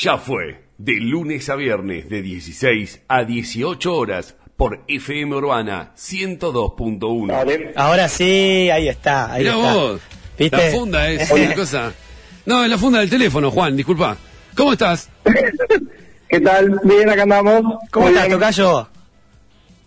Ya 0.00 0.16
fue, 0.16 0.60
de 0.78 0.92
lunes 1.00 1.48
a 1.50 1.56
viernes 1.56 2.08
de 2.08 2.22
16 2.22 3.02
a 3.08 3.24
18 3.24 3.92
horas 3.96 4.36
por 4.56 4.84
FM 4.86 5.34
Urbana 5.34 5.92
102.1. 5.96 7.72
Ahora 7.74 8.08
sí, 8.08 8.70
ahí 8.70 8.88
está. 8.88 9.32
Ahí 9.32 9.42
Mirá 9.42 9.56
está. 9.56 9.72
vos, 9.74 10.00
¿Viste? 10.38 10.56
la 10.56 10.70
funda 10.70 11.08
es 11.08 11.28
una 11.32 11.54
cosa... 11.54 11.92
No, 12.46 12.62
es 12.62 12.70
la 12.70 12.78
funda 12.78 13.00
del 13.00 13.10
teléfono, 13.10 13.50
Juan, 13.50 13.76
disculpa. 13.76 14.16
¿Cómo 14.56 14.72
estás? 14.72 15.10
¿Qué 16.28 16.40
tal? 16.40 16.80
Bien, 16.84 17.10
acá 17.10 17.22
andamos. 17.24 17.62
¿Cómo 17.90 18.08
estás. 18.08 18.28
Tocayo? 18.28 18.88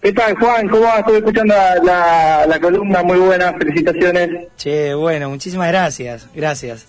¿Qué 0.01 0.11
tal, 0.11 0.35
Juan? 0.35 0.67
¿Cómo 0.67 0.81
vas? 0.83 0.99
Estuve 0.99 1.17
escuchando 1.19 1.55
la, 1.55 1.75
la, 1.75 2.45
la 2.47 2.59
columna, 2.59 3.01
muy 3.01 3.17
buena, 3.17 3.53
felicitaciones. 3.53 4.47
Che, 4.57 4.93
bueno, 4.93 5.29
muchísimas 5.29 5.69
gracias, 5.69 6.27
gracias. 6.35 6.85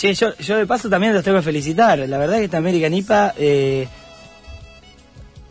Che, 0.00 0.14
yo, 0.14 0.34
yo 0.38 0.56
de 0.56 0.66
paso 0.66 0.88
también 0.88 1.12
los 1.12 1.22
tengo 1.22 1.36
que 1.36 1.42
felicitar. 1.42 1.98
La 1.98 2.16
verdad 2.16 2.38
que 2.38 2.44
esta 2.44 2.56
American 2.56 2.94
IPA, 2.94 3.34
eh, 3.36 3.86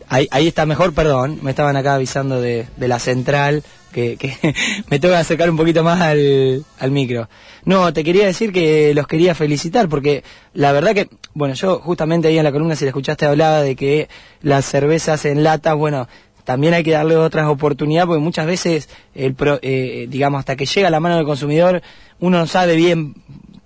ahí, 0.08 0.48
está 0.48 0.66
mejor, 0.66 0.92
perdón, 0.92 1.38
me 1.40 1.50
estaban 1.50 1.76
acá 1.76 1.94
avisando 1.94 2.40
de, 2.40 2.66
la 2.76 2.98
central, 2.98 3.62
que, 3.92 4.16
me 4.90 4.98
tengo 4.98 5.14
que 5.14 5.20
acercar 5.20 5.48
un 5.50 5.56
poquito 5.56 5.84
más 5.84 6.00
al, 6.00 6.64
al 6.80 6.90
micro. 6.90 7.28
No, 7.64 7.92
te 7.92 8.02
quería 8.02 8.26
decir 8.26 8.52
que 8.52 8.92
los 8.92 9.06
quería 9.06 9.36
felicitar, 9.36 9.88
porque 9.88 10.24
la 10.52 10.72
verdad 10.72 10.96
que, 10.96 11.08
bueno, 11.32 11.54
yo 11.54 11.78
justamente 11.78 12.26
ahí 12.26 12.36
en 12.36 12.42
la 12.42 12.50
columna, 12.50 12.74
si 12.74 12.84
la 12.84 12.88
escuchaste, 12.88 13.26
hablaba 13.26 13.62
de 13.62 13.76
que 13.76 14.08
las 14.42 14.64
cervezas 14.64 15.26
en 15.26 15.44
lata, 15.44 15.74
bueno, 15.74 16.08
también 16.42 16.74
hay 16.74 16.82
que 16.82 16.90
darle 16.90 17.14
otras 17.14 17.46
oportunidades 17.46 18.08
porque 18.08 18.20
muchas 18.20 18.46
veces, 18.46 18.88
eh, 19.14 20.06
digamos, 20.08 20.40
hasta 20.40 20.56
que 20.56 20.66
llega 20.66 20.88
a 20.88 20.90
la 20.90 20.98
mano 20.98 21.14
del 21.14 21.24
consumidor, 21.24 21.82
uno 22.18 22.38
no 22.38 22.46
sabe 22.48 22.74
bien 22.74 23.14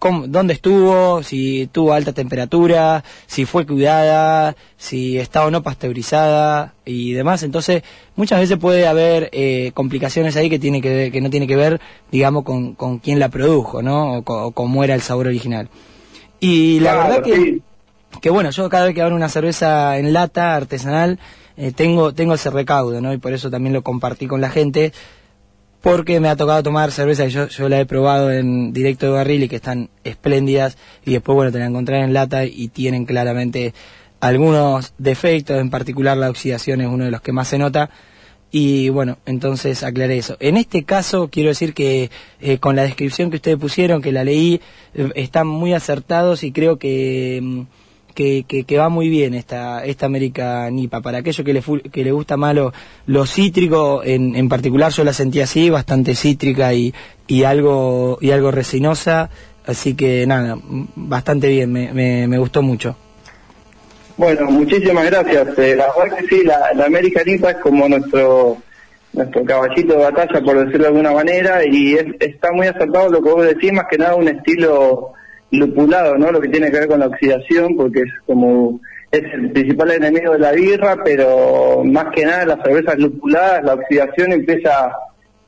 cómo- 0.04 0.26
dónde 0.26 0.52
estuvo, 0.52 1.22
si 1.22 1.66
tuvo 1.72 1.94
alta 1.94 2.12
temperatura, 2.12 3.02
si 3.26 3.46
fue 3.46 3.64
cuidada, 3.66 4.54
si 4.76 5.18
está 5.18 5.46
o 5.46 5.50
no 5.50 5.62
pasteurizada 5.62 6.74
y 6.84 7.12
demás. 7.12 7.42
Entonces, 7.42 7.82
muchas 8.14 8.40
veces 8.40 8.58
puede 8.58 8.86
haber 8.86 9.30
eh, 9.32 9.70
complicaciones 9.72 10.36
ahí 10.36 10.50
que, 10.50 10.58
tiene 10.58 10.82
que, 10.82 10.90
ver- 10.94 11.12
que 11.12 11.22
no 11.22 11.30
tiene 11.30 11.46
que 11.46 11.56
ver, 11.56 11.80
digamos, 12.12 12.44
con, 12.44 12.74
con 12.74 12.98
quién 12.98 13.18
la 13.18 13.30
produjo, 13.30 13.80
¿no? 13.80 14.18
O, 14.18 14.50
cómo 14.52 14.84
era 14.84 14.94
el 14.94 15.00
sabor 15.00 15.26
original. 15.28 15.70
Y 16.38 16.80
la 16.80 16.92
Claro, 16.92 17.08
verdad 17.08 17.22
que 17.24 17.36
sí. 17.36 17.62
que 18.20 18.28
bueno, 18.28 18.50
yo 18.50 18.68
cada 18.68 18.84
vez 18.84 18.94
que 18.94 19.00
abro 19.00 19.16
una 19.16 19.30
cerveza 19.30 19.96
en 19.98 20.12
lata 20.12 20.54
artesanal, 20.54 21.18
eh, 21.56 21.72
tengo, 21.74 22.12
tengo 22.12 22.34
ese 22.34 22.50
recaudo, 22.50 23.00
¿no? 23.00 23.12
Y 23.14 23.16
por 23.18 23.32
eso 23.32 23.50
también 23.50 23.72
lo 23.72 23.80
compartí 23.82 24.26
con 24.26 24.40
la 24.42 24.50
gente, 24.50 24.92
porque 25.84 26.18
me 26.18 26.30
ha 26.30 26.36
tocado 26.36 26.62
tomar 26.62 26.92
cerveza 26.92 27.24
que 27.24 27.30
yo, 27.30 27.68
la 27.68 27.78
he 27.78 27.84
probado 27.84 28.32
en 28.32 28.72
directo 28.72 29.04
de 29.04 29.12
barril 29.12 29.42
y 29.42 29.48
que 29.50 29.56
están 29.56 29.90
espléndidas, 30.02 30.78
y 31.04 31.12
después, 31.12 31.36
bueno, 31.36 31.52
te 31.52 31.58
la 31.58 31.66
encontrás 31.66 32.02
en 32.02 32.14
lata 32.14 32.46
y 32.46 32.68
tienen 32.68 33.04
claramente 33.04 33.74
algunos 34.18 34.94
defectos, 34.96 35.58
en 35.58 35.68
particular 35.68 36.16
la 36.16 36.30
oxidación 36.30 36.80
es 36.80 36.86
uno 36.88 37.04
de 37.04 37.10
los 37.10 37.20
que 37.20 37.32
más 37.32 37.48
se 37.48 37.58
nota, 37.58 37.90
y 38.50 38.88
bueno, 38.88 39.18
entonces 39.26 39.82
aclaré 39.82 40.16
eso. 40.16 40.38
En 40.40 40.56
este 40.56 40.84
caso, 40.84 41.28
quiero 41.28 41.50
decir 41.50 41.74
que 41.74 42.10
eh, 42.40 42.56
con 42.56 42.76
la 42.76 42.82
descripción 42.84 43.28
que 43.28 43.36
ustedes 43.36 43.58
pusieron, 43.58 44.00
que 44.00 44.10
la 44.10 44.24
leí, 44.24 44.62
eh, 44.94 45.10
están 45.16 45.46
muy 45.46 45.74
acertados 45.74 46.44
y 46.44 46.52
creo 46.52 46.78
que, 46.78 47.40
mm, 47.42 47.60
que, 48.14 48.44
que- 48.64 48.78
va 48.78 48.88
muy 48.88 49.08
bien 49.08 49.34
esta, 49.34 49.84
esta 49.84 50.06
América 50.06 50.70
Nipa. 50.70 51.00
Para 51.00 51.18
aquellos 51.18 51.44
que 51.44 51.52
le, 51.52 51.62
que 51.90 52.04
le 52.04 52.12
gusta 52.12 52.36
más 52.36 52.54
lo, 52.54 52.72
lo 53.06 53.26
cítrico, 53.26 54.02
en, 54.04 54.34
en 54.36 54.48
particular 54.48 54.90
yo 54.92 55.04
la 55.04 55.12
sentí 55.12 55.40
así, 55.40 55.68
bastante 55.70 56.14
cítrica 56.14 56.72
y, 56.72 56.94
y, 57.26 57.42
algo, 57.44 58.18
y 58.20 58.30
algo 58.30 58.50
resinosa. 58.50 59.28
Así 59.66 59.94
que 59.94 60.26
nada, 60.26 60.58
bastante 60.94 61.48
bien, 61.48 61.72
me, 61.72 61.92
me, 61.92 62.26
gustó 62.38 62.62
mucho. 62.62 62.96
Bueno, 64.16 64.46
muchísimas 64.50 65.06
gracias. 65.06 65.58
Eh, 65.58 65.74
la 65.76 65.86
verdad 65.98 66.18
que 66.18 66.26
sí, 66.28 66.44
la, 66.44 66.72
la 66.74 66.86
American 66.86 67.28
IPA 67.28 67.50
es 67.50 67.56
como 67.58 67.88
nuestro 67.88 68.58
nuestro 69.12 69.44
caballito 69.44 69.92
de 69.92 69.98
batalla, 70.04 70.40
por 70.44 70.56
decirlo 70.58 70.80
de 70.82 70.86
alguna 70.88 71.12
manera, 71.12 71.64
y 71.64 71.94
es- 71.94 72.06
está 72.18 72.50
muy 72.50 72.66
acertado 72.66 73.08
lo 73.10 73.22
que 73.22 73.30
vos 73.30 73.44
decís, 73.46 73.72
más 73.72 73.86
que 73.88 73.96
nada 73.96 74.16
un 74.16 74.26
estilo 74.26 75.12
lupulado, 75.58 76.16
¿no? 76.16 76.30
Lo 76.30 76.40
que 76.40 76.48
tiene 76.48 76.70
que 76.70 76.80
ver 76.80 76.88
con 76.88 77.00
la 77.00 77.06
oxidación, 77.06 77.76
porque 77.76 78.00
es 78.00 78.12
como 78.26 78.80
es 79.10 79.22
el 79.32 79.50
principal 79.52 79.92
enemigo 79.92 80.32
de 80.32 80.38
la 80.40 80.52
birra, 80.52 80.96
pero 81.04 81.82
más 81.84 82.06
que 82.14 82.24
nada 82.24 82.46
las 82.46 82.62
cervezas 82.64 82.98
lupuladas, 82.98 83.64
la 83.64 83.74
oxidación 83.74 84.32
empieza 84.32 84.92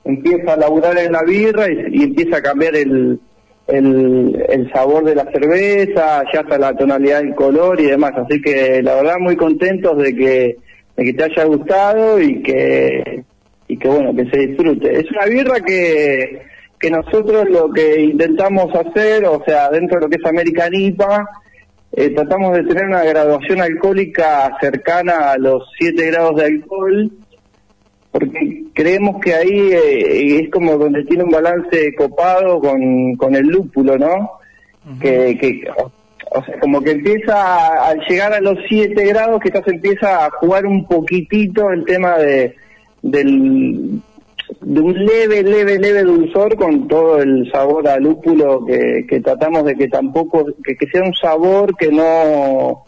empieza 0.05 0.53
a 0.53 0.57
laburar 0.57 0.97
en 0.99 1.13
la 1.13 1.23
birra 1.23 1.69
y, 1.69 1.85
y 1.91 2.03
empieza 2.05 2.37
a 2.37 2.43
cambiar 2.43 2.77
el, 2.77 3.19
el, 3.67 4.45
el 4.49 4.73
sabor 4.73 5.05
de 5.05 5.17
la 5.17 5.25
cerveza, 5.33 6.23
ya 6.33 6.41
hasta 6.41 6.59
la 6.59 6.77
tonalidad 6.77 7.21
del 7.23 7.35
color 7.35 7.81
y 7.81 7.87
demás. 7.87 8.13
Así 8.17 8.41
que 8.41 8.83
la 8.83 8.95
verdad 8.95 9.17
muy 9.19 9.37
contentos 9.37 9.99
de 9.99 10.15
que, 10.15 10.57
de 10.97 11.05
que 11.05 11.13
te 11.13 11.25
haya 11.25 11.45
gustado 11.45 12.21
y 12.21 12.43
que, 12.43 13.25
y 13.69 13.77
que 13.77 13.89
bueno, 13.89 14.15
que 14.15 14.31
se 14.31 14.47
disfrute. 14.47 15.01
Es 15.01 15.11
una 15.11 15.27
birra 15.27 15.61
que, 15.61 16.43
que 16.79 16.91
nosotros 16.91 17.49
lo 17.49 17.71
que 17.71 18.03
intentamos 18.03 18.75
hacer, 18.75 19.25
o 19.25 19.43
sea, 19.45 19.71
dentro 19.71 19.99
de 19.99 20.05
lo 20.05 20.11
que 20.11 20.17
es 20.17 20.27
American 20.27 20.75
IPA, 20.75 21.29
eh, 21.93 22.11
tratamos 22.11 22.57
de 22.57 22.65
tener 22.65 22.85
una 22.87 23.05
graduación 23.05 23.61
alcohólica 23.61 24.57
cercana 24.61 25.33
a 25.33 25.39
los 25.39 25.65
7 25.79 26.07
grados 26.07 26.37
de 26.37 26.45
alcohol, 26.45 27.11
porque 28.11 28.65
creemos 28.75 29.21
que 29.23 29.35
ahí 29.35 29.73
eh, 29.73 30.41
es 30.41 30.51
como 30.51 30.77
donde 30.77 31.05
tiene 31.05 31.25
un 31.25 31.31
balance 31.31 31.95
copado 31.95 32.61
con, 32.61 33.15
con 33.17 33.35
el 33.35 33.47
lúpulo, 33.47 33.97
¿no? 33.99 34.33
que, 35.01 35.37
que 35.39 35.65
o, 35.77 35.91
o 36.31 36.45
sea, 36.45 36.61
como 36.61 36.81
que 36.81 36.93
empieza, 36.93 37.89
al 37.89 37.99
llegar 38.09 38.33
a 38.33 38.41
los 38.41 38.59
7 38.69 39.05
grados, 39.07 39.41
que 39.41 39.51
se 39.51 39.71
empieza 39.71 40.27
a 40.27 40.31
jugar 40.31 40.67
un 40.67 40.87
poquitito 40.87 41.71
el 41.71 41.85
tema 41.85 42.19
de 42.19 42.55
del 43.03 44.01
de 44.61 44.81
un 44.81 44.95
leve, 45.05 45.43
leve, 45.43 45.79
leve 45.79 46.03
dulzor 46.03 46.57
con 46.57 46.87
todo 46.89 47.21
el 47.21 47.51
sabor 47.51 47.89
a 47.89 47.99
lúpulo 47.99 48.65
que, 48.65 49.05
que 49.09 49.21
tratamos 49.21 49.65
de 49.65 49.75
que 49.75 49.89
tampoco, 49.89 50.47
que, 50.65 50.77
que 50.77 50.87
sea 50.89 51.03
un 51.03 51.15
sabor 51.15 51.77
que 51.77 51.91
no 51.91 52.85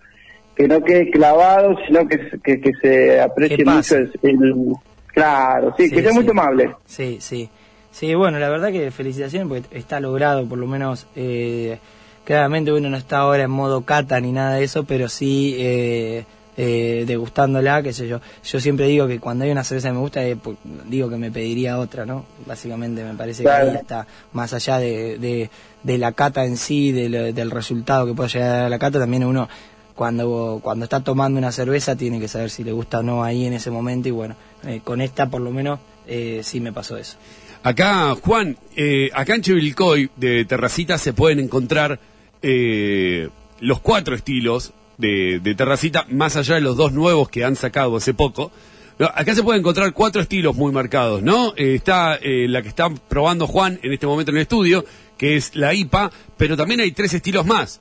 que 0.57 0.67
no 0.67 0.83
quede 0.83 1.11
clavado, 1.11 1.77
sino 1.87 2.07
que, 2.09 2.19
que, 2.43 2.61
que 2.61 2.73
se 2.83 3.21
aprecie 3.21 3.65
mucho 3.65 3.97
el, 3.97 4.11
el- 4.23 4.73
claro, 5.07 5.73
sí, 5.77 5.89
Sí, 5.89 5.95
que 5.95 6.03
sea 6.03 6.11
sí. 6.11 6.17
muy 6.17 6.27
tomable. 6.27 6.75
Sí, 6.85 7.19
sí. 7.21 7.49
Sí, 7.93 8.15
bueno, 8.15 8.39
la 8.39 8.49
verdad 8.49 8.71
que 8.73 8.91
felicitaciones 8.91 9.49
porque 9.49 9.79
está 9.79 9.99
logrado, 10.01 10.49
por 10.49 10.59
lo 10.59 10.67
menos, 10.67 11.07
eh, 11.17 11.79
claramente 12.25 12.73
uno 12.73 12.91
no 12.91 12.97
está 12.97 13.19
ahora 13.19 13.45
en 13.45 13.51
modo 13.51 13.83
cata 13.85 14.21
ni 14.21 14.31
nada 14.33 14.55
de 14.57 14.65
eso, 14.65 14.85
pero 14.85 15.09
sí 15.09 15.57
eh, 15.59 16.25
eh, 16.61 17.05
degustándola, 17.07 17.83
qué 17.83 17.93
sé 17.93 18.09
yo. 18.09 18.21
Yo 18.45 18.59
siempre 18.61 18.87
digo 18.89 19.07
que 19.07 19.21
cuando 19.21 19.45
hay 19.45 19.51
una 19.53 19.63
cerveza 19.65 19.89
que 19.89 19.95
me 19.95 20.01
gusta, 20.01 20.27
eh, 20.27 20.37
pu- 20.37 20.57
digo 20.89 21.09
que 21.09 21.17
me 21.17 21.31
pediría 21.31 21.79
otra, 21.79 22.05
¿no? 22.05 22.27
Básicamente 22.47 23.05
me 23.05 23.15
parece 23.15 23.45
Claro. 23.45 23.67
que 23.67 23.71
ahí 23.71 23.77
está, 23.81 24.07
más 24.33 24.53
allá 24.53 24.79
de, 24.79 25.19
de, 25.19 25.51
de 25.85 25.99
la 25.99 26.13
cata 26.13 26.45
en 26.45 26.57
sí, 26.57 26.91
de 26.93 27.09
lo- 27.09 27.33
del 27.33 27.51
resultado 27.53 28.07
que 28.07 28.13
pueda 28.15 28.29
llegar 28.29 28.51
a 28.51 28.57
dar 28.63 28.71
la 28.71 28.79
cata, 28.81 28.99
también 28.99 29.25
uno 29.25 29.49
cuando, 29.95 30.61
cuando 30.63 30.85
está 30.85 31.01
tomando 31.03 31.39
una 31.39 31.51
cerveza 31.53 31.97
tiene 31.97 32.21
que 32.21 32.29
saber 32.29 32.51
si 32.51 32.63
le 32.65 32.73
gusta 32.73 32.99
o 33.01 33.03
no 33.03 33.23
ahí 33.25 33.47
en 33.47 33.53
ese 33.53 33.71
momento 33.71 34.09
y 34.09 34.13
bueno, 34.13 34.35
eh, 34.67 34.81
con 34.85 35.01
esta 35.01 35.29
por 35.31 35.41
lo 35.41 35.51
menos 35.51 35.79
eh, 36.07 36.41
sí 36.45 36.61
me 36.61 36.73
pasó 36.73 36.97
eso. 36.97 37.17
Acá, 37.65 38.15
Juan, 38.15 38.57
eh, 38.77 39.11
acá 39.15 39.35
en 39.35 39.43
Chivilcoy 39.43 40.11
de 40.17 40.45
Terracita 40.45 40.99
se 40.99 41.13
pueden 41.13 41.41
encontrar 41.41 41.99
eh, 42.43 43.29
los 43.61 43.81
cuatro 43.81 44.15
estilos 44.15 44.73
de, 44.99 45.41
de 45.43 45.55
Terracita, 45.55 46.05
más 46.11 46.37
allá 46.37 46.57
de 46.57 46.61
los 46.61 46.77
dos 46.77 46.93
nuevos 46.93 47.29
que 47.31 47.45
han 47.45 47.57
sacado 47.57 47.97
hace 47.97 48.13
poco. 48.15 48.51
Acá 48.99 49.33
se 49.35 49.45
pueden 49.45 49.61
encontrar 49.61 49.93
cuatro 49.93 50.21
estilos 50.21 50.57
muy 50.57 50.73
marcados, 50.73 51.23
¿no? 51.23 51.55
Eh, 51.57 51.77
está 51.77 52.17
eh, 52.17 52.49
la 52.49 52.63
que 52.63 52.69
está 52.69 52.89
probando 53.09 53.47
Juan 53.47 53.79
en 53.83 53.93
este 53.93 54.09
momento 54.09 54.33
en 54.33 54.39
el 54.39 54.43
estudio, 54.43 54.85
que 55.17 55.37
es 55.37 55.55
la 55.55 55.73
IPA, 55.73 56.11
pero 56.37 56.57
también 56.57 56.81
hay 56.81 56.91
tres 56.91 57.15
estilos 57.15 57.47
más. 57.47 57.81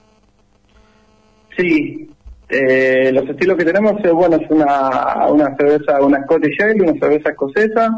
Sí, 1.57 2.07
eh, 2.49 3.11
los 3.11 3.27
estilos 3.27 3.57
que 3.57 3.65
tenemos, 3.65 3.93
eh, 4.05 4.11
bueno, 4.11 4.35
es 4.35 4.47
una, 4.51 5.27
una 5.27 5.55
cerveza, 5.57 5.99
una 6.01 6.23
Scottish 6.23 6.61
Ale, 6.61 6.83
una 6.83 6.99
cerveza 6.99 7.31
escocesa, 7.31 7.89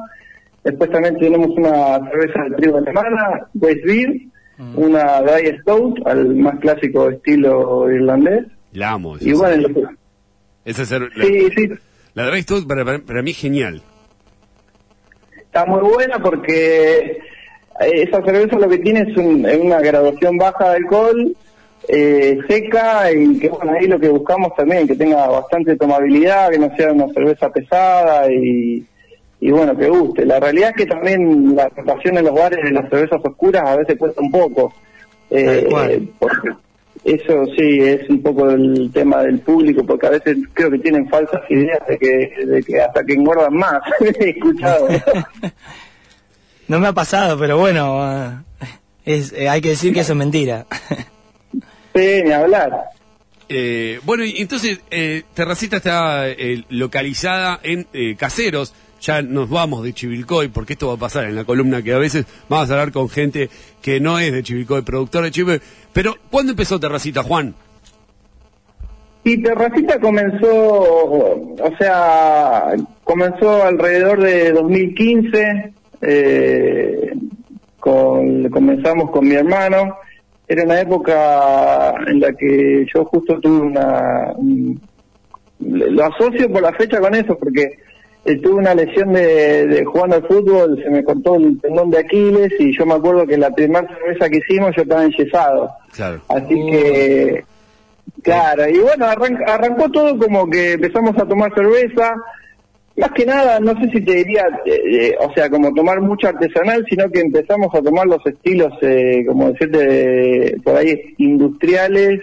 después 0.63 0.89
también 0.89 1.17
tenemos 1.17 1.49
una 1.57 1.99
cerveza 2.09 2.43
de 2.49 2.55
trigo 2.55 2.77
alemana, 2.77 3.47
West 3.55 3.83
Beer, 3.85 4.13
una 4.75 5.21
Dry 5.21 5.57
Stout, 5.61 6.05
al 6.05 6.35
más 6.35 6.57
clásico 6.59 7.09
estilo 7.09 7.91
irlandés, 7.91 8.45
La 8.73 8.91
amo. 8.91 9.15
esa 9.17 9.27
y 9.29 9.33
bueno, 9.33 9.67
Esa 10.65 10.83
cer- 10.83 11.09
la, 11.15 11.25
sí, 11.25 11.47
sí, 11.55 11.69
la 12.13 12.25
Dry 12.27 12.41
Stout 12.43 12.67
para, 12.67 12.85
para, 12.85 12.99
para 12.99 13.21
mí 13.21 13.31
es 13.31 13.37
genial. 13.37 13.81
está 15.37 15.65
muy 15.65 15.81
buena 15.81 16.19
porque 16.19 16.97
eh, 16.99 17.19
esa 17.79 18.23
cerveza 18.23 18.57
lo 18.57 18.69
que 18.69 18.77
tiene 18.77 19.01
es, 19.09 19.17
un- 19.17 19.45
una 19.45 19.79
graduación 19.79 20.37
baja 20.37 20.69
de 20.71 20.75
alcohol, 20.77 21.35
eh, 21.87 22.37
seca 22.47 23.11
y 23.11 23.39
que 23.39 23.49
bueno, 23.49 23.71
ahí 23.71 23.87
lo 23.87 23.99
que 23.99 24.09
buscamos 24.09 24.53
también, 24.55 24.87
que 24.87 24.95
tenga 24.95 25.27
bastante 25.27 25.75
tomabilidad, 25.75 26.51
que 26.51 26.59
no 26.59 26.75
sea 26.75 26.91
una 26.91 27.07
cerveza 27.13 27.51
pesada 27.51 28.31
y, 28.31 28.85
y 29.39 29.51
bueno, 29.51 29.75
que 29.75 29.87
guste. 29.89 30.25
La 30.25 30.39
realidad 30.39 30.69
es 30.71 30.75
que 30.75 30.85
también 30.85 31.55
la 31.55 31.69
rotación 31.69 32.17
en 32.19 32.25
los 32.25 32.35
bares 32.35 32.63
de 32.63 32.71
las 32.71 32.87
cervezas 32.89 33.19
oscuras 33.23 33.63
a 33.65 33.77
veces 33.77 33.97
cuesta 33.97 34.21
un 34.21 34.29
poco. 34.31 34.71
Eh, 35.31 35.67
porque 36.19 36.49
eso 37.03 37.45
sí 37.57 37.79
es 37.81 38.09
un 38.09 38.21
poco 38.21 38.49
el 38.49 38.91
tema 38.93 39.23
del 39.23 39.39
público, 39.39 39.85
porque 39.85 40.07
a 40.07 40.11
veces 40.11 40.37
creo 40.53 40.69
que 40.71 40.79
tienen 40.79 41.07
falsas 41.09 41.41
ideas 41.49 41.79
de 41.87 41.97
que, 41.97 42.45
de 42.45 42.63
que 42.63 42.81
hasta 42.81 43.03
que 43.03 43.13
engordan 43.13 43.53
más. 43.53 43.79
He 44.19 44.29
escuchado. 44.29 44.87
no 46.67 46.79
me 46.79 46.87
ha 46.87 46.93
pasado, 46.93 47.39
pero 47.39 47.57
bueno, 47.57 48.43
es, 49.05 49.33
eh, 49.33 49.49
hay 49.49 49.61
que 49.61 49.69
decir 49.69 49.93
que 49.93 50.01
eso 50.01 50.13
es 50.13 50.17
mentira. 50.17 50.65
sí, 51.95 52.23
ni 52.23 52.31
hablar. 52.31 52.71
Eh, 53.51 53.99
bueno, 54.03 54.23
y 54.23 54.39
entonces 54.39 54.79
eh, 54.91 55.23
Terracita 55.33 55.77
está 55.77 56.29
eh, 56.29 56.63
localizada 56.69 57.59
en 57.63 57.87
eh, 57.93 58.15
Caseros. 58.15 58.73
Ya 59.01 59.21
nos 59.21 59.49
vamos 59.49 59.83
de 59.83 59.93
Chivilcoy, 59.93 60.49
porque 60.49 60.73
esto 60.73 60.87
va 60.87 60.93
a 60.95 60.97
pasar 60.97 61.25
en 61.25 61.35
la 61.35 61.43
columna 61.43 61.81
que 61.81 61.93
a 61.93 61.97
veces 61.97 62.25
vamos 62.49 62.69
a 62.69 62.73
hablar 62.73 62.91
con 62.91 63.09
gente 63.09 63.49
que 63.81 63.99
no 63.99 64.19
es 64.19 64.31
de 64.31 64.43
Chivilcoy, 64.43 64.81
productor 64.81 65.23
de 65.23 65.31
Chivilcoy. 65.31 65.61
Pero, 65.93 66.15
¿cuándo 66.29 66.51
empezó 66.51 66.79
Terracita, 66.79 67.23
Juan? 67.23 67.53
Y 69.23 69.41
Terracita 69.41 69.99
comenzó, 69.99 70.47
o 70.47 71.71
sea, 71.77 72.73
comenzó 73.03 73.63
alrededor 73.63 74.21
de 74.21 74.51
2015. 74.53 75.73
Eh, 76.01 77.13
con, 77.79 78.49
comenzamos 78.49 79.11
con 79.11 79.27
mi 79.27 79.35
hermano 79.35 79.95
era 80.49 80.63
una 80.63 80.81
época 80.81 81.93
en 82.07 82.19
la 82.19 82.33
que 82.33 82.83
yo 82.93 83.05
justo 83.05 83.39
tuve 83.39 83.67
una... 83.67 84.33
lo 85.59 86.05
asocio 86.05 86.51
por 86.51 86.63
la 86.63 86.73
fecha 86.73 86.99
con 86.99 87.13
eso, 87.13 87.37
porque 87.37 87.77
eh, 88.25 88.35
tuve 88.37 88.55
una 88.55 88.75
lesión 88.75 89.13
de, 89.13 89.67
de, 89.67 89.85
jugando 89.85 90.17
al 90.17 90.27
fútbol, 90.27 90.81
se 90.83 90.89
me 90.89 91.03
cortó 91.03 91.35
el 91.35 91.59
tendón 91.61 91.89
de 91.89 91.99
Aquiles 91.99 92.51
y 92.59 92.77
yo 92.77 92.85
me 92.85 92.95
acuerdo 92.95 93.25
que 93.25 93.37
la 93.37 93.51
primera 93.51 93.87
cerveza 93.87 94.29
que 94.29 94.37
hicimos 94.37 94.75
yo 94.75 94.83
estaba 94.83 95.05
enyesado. 95.05 95.71
Claro. 95.93 96.21
Así 96.27 96.55
que, 96.69 97.43
claro, 98.21 98.69
y 98.69 98.79
bueno, 98.79 99.05
arrancó 99.05 99.89
todo 99.89 100.17
como 100.17 100.49
que 100.49 100.73
empezamos 100.73 101.17
a 101.17 101.25
tomar 101.25 101.53
cerveza, 101.55 102.15
más 102.99 103.11
que 103.11 103.25
nada, 103.25 103.59
no 103.59 103.73
sé 103.79 103.89
si 103.91 104.01
te 104.01 104.15
diría, 104.15 104.45
eh, 104.65 104.81
eh, 104.91 105.15
o 105.19 105.31
sea, 105.33 105.49
como 105.49 105.73
tomar 105.73 106.01
mucho 106.01 106.27
artesanal, 106.27 106.85
sino 106.89 107.09
que 107.09 107.21
empezamos 107.21 107.73
a 107.73 107.81
tomar 107.81 108.05
los 108.05 108.25
estilos, 108.25 108.73
eh, 108.81 109.23
como 109.25 109.51
decirte, 109.51 110.57
por 110.63 110.75
ahí, 110.75 111.15
industriales, 111.17 112.19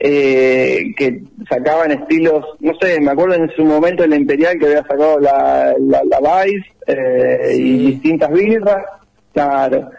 eh, 0.00 0.94
que 0.96 1.22
sacaban 1.48 1.92
estilos, 1.92 2.44
no 2.60 2.72
sé, 2.80 3.00
me 3.00 3.10
acuerdo 3.10 3.34
en 3.34 3.50
su 3.50 3.64
momento 3.64 4.04
el 4.04 4.14
Imperial 4.14 4.58
que 4.58 4.66
había 4.66 4.82
sacado 4.82 5.18
la, 5.20 5.74
la, 5.78 6.02
la 6.04 6.44
Vice 6.44 7.54
sí. 7.54 7.62
y 7.62 7.86
distintas 7.92 8.30
birras, 8.30 8.84
claro 9.32 9.90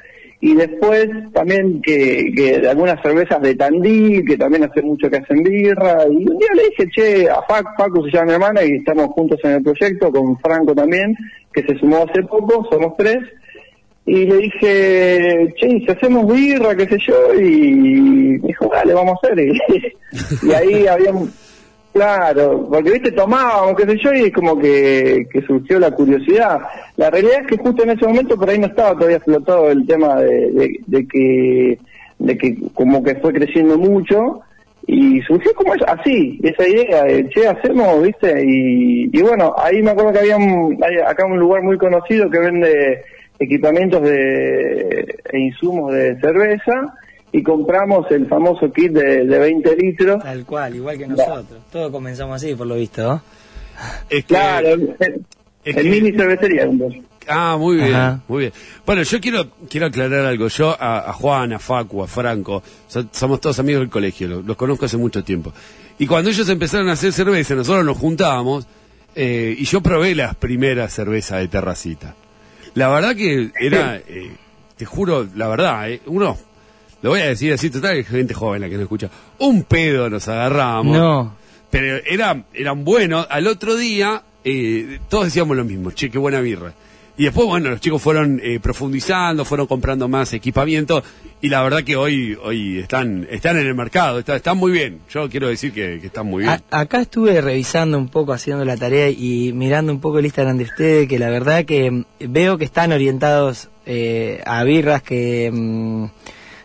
y 0.42 0.56
después 0.56 1.10
también 1.34 1.82
que, 1.82 2.32
que 2.36 2.68
algunas 2.68 3.02
cervezas 3.02 3.42
de 3.42 3.56
Tandil, 3.56 4.24
que 4.26 4.38
también 4.38 4.64
hace 4.64 4.82
mucho 4.82 5.10
que 5.10 5.18
hacen 5.18 5.44
birra, 5.44 6.06
y 6.10 6.16
un 6.16 6.38
día 6.38 6.50
le 6.56 6.64
dije, 6.70 6.90
che, 6.90 7.30
a 7.30 7.42
Fac, 7.42 7.78
Facu 7.78 8.06
se 8.06 8.12
llama 8.12 8.26
mi 8.26 8.34
hermana 8.34 8.64
y 8.64 8.78
estamos 8.78 9.08
juntos 9.08 9.40
en 9.44 9.52
el 9.52 9.64
proyecto, 9.64 10.12
con 10.12 10.40
Franco 10.40 10.74
también, 10.74 11.14
que 11.52 11.64
se 11.64 11.78
sumó 11.78 12.06
hace 12.10 12.24
poco, 12.24 12.66
somos 12.72 12.96
tres, 12.98 13.18
y 14.10 14.26
le 14.26 14.38
dije, 14.38 15.54
che, 15.56 15.68
si 15.68 15.88
hacemos 15.88 16.34
birra, 16.34 16.76
qué 16.76 16.88
sé 16.88 16.98
yo, 17.08 17.40
y 17.40 17.72
me 17.72 18.48
dijo, 18.48 18.68
dale, 18.74 18.94
vamos 18.94 19.20
a 19.22 19.28
hacer, 19.28 19.40
y, 20.44 20.52
ahí 20.52 20.88
habíamos 20.88 21.30
Claro, 21.94 22.68
porque 22.72 22.92
viste, 22.92 23.12
tomábamos, 23.12 23.76
qué 23.76 23.86
sé 23.86 23.98
yo, 24.04 24.14
y 24.14 24.22
es 24.22 24.34
como 24.34 24.58
que, 24.58 25.28
que 25.32 25.42
surgió 25.42 25.80
la 25.80 25.92
curiosidad. 25.92 26.60
La 26.98 27.10
realidad 27.10 27.42
es 27.42 27.48
que 27.48 27.58
justo 27.58 27.84
en 27.84 27.90
ese 27.90 28.06
momento 28.06 28.38
por 28.38 28.50
ahí 28.50 28.60
no 28.60 28.68
estaba 28.68 28.94
todavía 28.94 29.20
flotado 29.20 29.70
el 29.72 29.86
tema 29.88 30.16
de, 30.22 30.80
de, 30.86 31.08
que 31.08 31.80
de 32.20 32.38
que 32.38 32.58
como 32.76 33.04
que 33.04 33.16
fue 33.16 33.34
creciendo 33.34 33.78
mucho 33.78 34.42
y 34.86 35.20
surgió 35.22 35.52
como 35.56 35.74
así, 35.88 36.40
esa 36.44 36.68
idea 36.68 37.04
de, 37.04 37.28
che, 37.30 37.48
hacemos, 37.48 38.04
viste, 38.04 38.44
y, 38.46 39.10
y 39.12 39.22
bueno, 39.22 39.54
ahí 39.58 39.82
me 39.82 39.92
acuerdo 39.92 40.14
que 40.14 40.20
había 40.20 40.38
un, 40.38 40.80
acá 41.06 41.26
un 41.26 41.40
lugar 41.40 41.64
muy 41.64 41.78
conocido 41.78 42.30
que 42.30 42.40
vende 42.40 43.04
equipamientos 43.40 44.02
de, 44.04 45.22
e 45.32 45.40
insumos 45.40 45.94
de 45.94 46.20
cerveza, 46.20 46.94
y 47.32 47.44
compramos 47.44 48.10
el 48.12 48.28
famoso 48.28 48.72
kit 48.72 48.92
de, 48.92 49.26
de 49.26 49.40
20 49.40 49.76
litros. 49.76 50.24
Tal 50.24 50.46
cual, 50.46 50.76
igual 50.76 50.98
que 50.98 51.08
nosotros. 51.08 51.60
Todos 51.72 51.92
comenzamos 51.92 52.36
así, 52.36 52.56
por 52.56 52.68
lo 52.68 52.76
visto, 52.76 53.04
¿no? 53.04 53.22
Es 54.10 54.26
claro, 54.26 54.70
el, 54.70 54.96
es 55.64 55.78
el 55.78 55.90
mini 55.90 56.12
cervecería. 56.12 56.64
Entonces. 56.64 57.04
Ah, 57.28 57.58
muy 57.60 57.78
bien, 57.78 57.94
Ajá. 57.94 58.22
muy 58.28 58.40
bien. 58.40 58.54
Bueno, 58.86 59.04
yo 59.04 59.22
quiero 59.22 59.48
quiero 59.70 59.86
aclarar 59.86 60.26
algo. 60.26 60.48
Yo 60.48 60.76
a, 60.78 61.10
a 61.10 61.14
Juan, 61.14 61.54
a 61.54 61.60
Facu, 61.60 62.02
a 62.02 62.08
Franco, 62.08 62.64
so, 62.88 63.06
somos 63.12 63.40
todos 63.40 63.60
amigos 63.60 63.82
del 63.82 63.90
colegio, 63.90 64.28
los, 64.28 64.46
los, 64.46 64.58
conozco 64.58 64.86
hace 64.86 64.98
mucho 64.98 65.24
tiempo. 65.24 65.54
Y 66.00 66.08
cuando 66.08 66.32
ellos 66.32 66.50
empezaron 66.50 66.90
a 66.90 66.94
hacer 66.94 67.14
cerveza, 67.14 67.54
nosotros 67.54 67.86
nos 67.86 67.98
juntábamos 67.98 68.68
eh, 69.16 69.56
y 69.58 69.66
yo 69.66 69.82
probé 69.82 70.16
las 70.16 70.36
primeras 70.36 70.94
cervezas 70.94 71.40
de 71.40 71.48
Terracita. 71.48 72.16
La 72.80 72.88
verdad 72.88 73.14
que 73.14 73.52
era, 73.60 73.98
eh, 74.08 74.32
te 74.78 74.86
juro, 74.86 75.28
la 75.36 75.50
verdad, 75.50 75.92
eh, 75.92 76.02
uno 76.06 76.38
lo 77.02 77.10
voy 77.10 77.20
a 77.20 77.28
decir 77.28 77.52
así, 77.52 77.70
total, 77.70 77.96
hay 77.98 78.04
gente 78.06 78.34
joven 78.34 78.62
la 78.62 78.70
que 78.70 78.76
no 78.76 78.84
escucha. 78.84 79.10
Un 79.40 79.64
pedo 79.64 80.10
nos 80.10 80.28
agarramos. 80.30 80.98
No. 80.98 81.36
Pero 81.70 81.98
era, 82.06 82.46
eran 82.54 82.84
buenos. 82.86 83.28
Al 83.30 83.48
otro 83.48 83.76
día, 83.76 84.24
eh, 84.44 85.00
todos 85.10 85.26
decíamos 85.26 85.58
lo 85.58 85.66
mismo, 85.66 85.92
che, 85.92 86.10
qué 86.10 86.18
buena 86.18 86.40
birra. 86.40 86.74
Y 87.20 87.26
después, 87.26 87.48
bueno, 87.48 87.70
los 87.70 87.82
chicos 87.82 88.02
fueron 88.02 88.40
eh, 88.42 88.62
profundizando, 88.62 89.44
fueron 89.44 89.68
comprando 89.68 90.08
más 90.08 90.32
equipamiento 90.32 91.04
y 91.42 91.50
la 91.50 91.62
verdad 91.62 91.84
que 91.84 91.98
hoy 91.98 92.38
hoy 92.42 92.80
están 92.80 93.28
están 93.30 93.58
en 93.58 93.68
el 93.68 93.76
mercado, 93.76 94.20
está, 94.20 94.38
están 94.38 94.58
muy 94.58 94.72
bien. 94.72 95.02
Yo 95.10 95.30
quiero 95.30 95.50
decir 95.50 95.74
que, 95.74 95.96
están 95.96 96.28
muy 96.28 96.44
bien. 96.44 96.62
Acá 96.72 97.02
estuve 97.02 97.42
revisando 97.42 97.98
un 97.98 98.08
poco, 98.08 98.32
haciendo 98.32 98.64
la 98.64 98.78
tarea 98.78 99.10
y 99.10 99.52
mirando 99.52 99.92
un 99.92 100.00
poco 100.00 100.20
el 100.20 100.28
Instagram 100.28 100.60
de 100.60 100.64
ustedes, 100.64 101.10
que 101.10 101.20
la 101.20 101.30
verdad 101.30 101.66
que 101.66 102.06
veo 102.22 102.58
que 102.58 102.64
están 102.64 102.94
orientados 102.94 103.68
eh, 103.86 104.42
a 104.46 104.64
birras 104.64 105.04
que... 105.04 105.52
Mmm, 105.52 106.06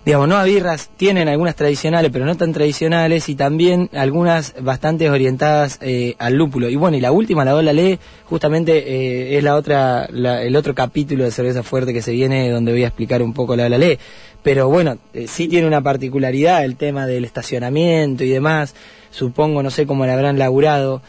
digamos, 0.04 0.28
no 0.28 0.36
a 0.36 0.44
birras, 0.44 0.90
tienen 0.96 1.28
algunas 1.28 1.56
tradicionales, 1.56 2.10
pero 2.12 2.26
no 2.26 2.36
tan 2.36 2.52
tradicionales, 2.52 3.28
y 3.28 3.34
también 3.34 3.88
algunas 3.94 4.54
bastante 4.60 5.08
orientadas 5.08 5.78
eh, 5.80 6.14
al 6.18 6.34
lúpulo. 6.34 6.68
Y 6.68 6.76
bueno, 6.76 6.96
y 6.96 7.00
la 7.00 7.12
última, 7.12 7.44
la 7.44 7.56
Ola 7.56 7.72
Ley, 7.72 7.98
justamente 8.26 8.78
eh, 8.86 9.38
es 9.38 9.44
la 9.44 9.56
otra, 9.56 10.04
el 10.04 10.56
otro 10.56 10.74
capítulo 10.74 11.24
de 11.24 11.30
Cerveza 11.30 11.62
Fuerte 11.62 11.94
que 11.94 12.02
se 12.02 12.12
viene, 12.12 12.50
donde 12.50 12.72
voy 12.72 12.84
a 12.84 12.88
explicar 12.88 13.22
un 13.22 13.32
poco 13.32 13.56
la 13.56 13.66
Ola 13.66 13.78
Ley. 13.78 13.98
Pero 14.42 14.68
bueno, 14.68 14.98
eh, 15.14 15.26
sí 15.26 15.48
tiene 15.48 15.66
una 15.66 15.80
particularidad 15.80 16.64
el 16.64 16.76
tema 16.76 17.06
del 17.06 17.24
estacionamiento 17.24 18.24
y 18.24 18.28
demás. 18.28 18.74
Supongo, 19.10 19.62
no 19.62 19.70
sé 19.70 19.86
cómo 19.86 20.04
la 20.04 20.14
habrán 20.14 20.38
laburado. 20.38 21.00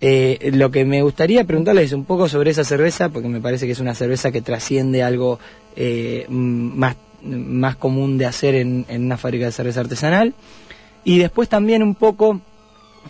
Lo 0.00 0.72
que 0.72 0.84
me 0.84 1.00
gustaría 1.00 1.44
preguntarles 1.44 1.84
es 1.84 1.92
un 1.92 2.04
poco 2.04 2.28
sobre 2.28 2.50
esa 2.50 2.64
cerveza, 2.64 3.10
porque 3.10 3.28
me 3.28 3.40
parece 3.40 3.66
que 3.66 3.72
es 3.72 3.78
una 3.78 3.94
cerveza 3.94 4.32
que 4.32 4.42
trasciende 4.42 5.04
algo 5.04 5.38
eh, 5.76 6.26
más 6.28 6.96
más 7.24 7.76
común 7.76 8.18
de 8.18 8.26
hacer 8.26 8.54
en, 8.54 8.84
en, 8.88 9.04
una 9.04 9.16
fábrica 9.16 9.46
de 9.46 9.52
cerveza 9.52 9.80
artesanal. 9.80 10.34
Y 11.04 11.18
después 11.18 11.48
también 11.48 11.82
un 11.82 11.94
poco 11.94 12.40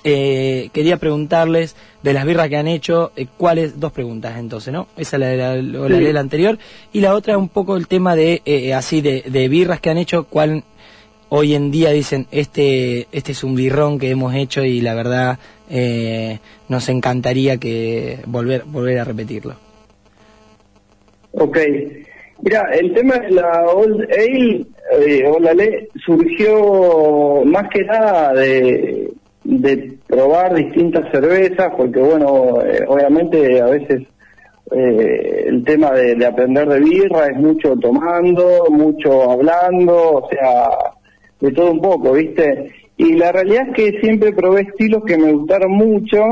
eh, 0.04 0.71
quería 0.73 0.97
preguntarles 0.97 1.76
de 2.02 2.12
las 2.12 2.25
birras 2.25 2.49
que 2.49 2.57
han 2.57 2.69
hecho, 2.69 3.12
eh, 3.16 3.26
cuáles, 3.37 3.78
dos 3.78 3.92
preguntas 3.92 4.38
entonces, 4.38 4.73
¿no? 4.73 4.88
Esa 4.97 5.19
la, 5.19 5.35
la, 5.35 5.57
la, 5.57 5.87
sí. 5.88 6.02
la, 6.02 6.12
la 6.12 6.21
anterior. 6.21 6.59
Y 6.92 7.00
la 7.00 7.14
otra 7.14 7.38
un 7.38 7.49
poco 7.49 7.76
el 7.76 7.87
tema 7.87 8.16
de, 8.16 8.42
eh, 8.45 8.75
así, 8.75 9.00
de, 9.00 9.23
de, 9.26 9.49
birras 9.49 9.81
que 9.81 9.90
han 9.90 9.99
hecho, 9.99 10.25
cuál 10.25 10.64
hoy 11.28 11.54
en 11.54 11.71
día 11.71 11.90
dicen, 11.90 12.26
este, 12.31 13.07
este 13.12 13.33
es 13.33 13.45
un 13.45 13.54
birrón 13.54 13.99
que 13.99 14.11
hemos 14.11 14.35
hecho 14.35 14.64
y 14.64 14.81
la 14.81 14.95
verdad 14.95 15.38
eh, 15.71 16.40
nos 16.69 16.88
encantaría 16.88 17.57
que 17.57 18.21
volver, 18.26 18.64
volver 18.64 18.99
a 18.99 19.04
repetirlo. 19.04 19.57
Ok. 21.33 21.59
Mira, 22.43 22.69
el 22.73 22.93
tema 22.93 23.19
de 23.19 23.31
la 23.31 23.65
Old 23.67 24.03
Ale, 24.11 24.67
eh, 24.99 25.25
Old 25.27 25.47
Ale 25.47 25.89
surgió 26.05 27.45
más 27.45 27.69
que 27.69 27.85
nada 27.85 28.35
de, 28.35 29.13
de 29.45 29.99
probar 30.09 30.55
distintas 30.55 31.11
cervezas, 31.13 31.73
porque 31.77 32.01
bueno, 32.01 32.61
eh, 32.63 32.85
obviamente 32.89 33.61
a 33.61 33.67
veces 33.67 34.03
eh, 34.73 35.45
el 35.47 35.65
tema 35.65 35.93
de, 35.93 36.25
aprender 36.27 36.69
de 36.69 36.81
birra 36.81 37.27
es 37.27 37.37
mucho 37.37 37.77
tomando, 37.77 38.67
mucho 38.71 39.31
hablando, 39.31 39.95
o 40.15 40.29
sea, 40.29 40.69
de 41.41 41.53
todo 41.53 41.73
un 41.73 41.81
poco, 41.81 42.13
¿viste? 42.13 42.73
Y 42.97 43.15
la 43.15 43.33
realidad 43.33 43.69
es 43.69 43.75
que 43.75 44.01
siempre 44.01 44.33
probé 44.33 44.63
estilos 44.63 45.05
que 45.05 45.17
me 45.17 45.33
gustaron 45.33 45.73
mucho, 45.73 46.25